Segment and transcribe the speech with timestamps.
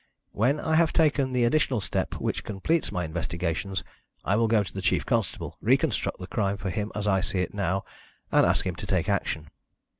[0.31, 3.83] When I have taken the additional step which completes my investigations,
[4.25, 7.41] I will go to the chief constable, reconstruct the crime for him as I see
[7.41, 7.85] it now,
[8.31, 9.51] and ask him to take action."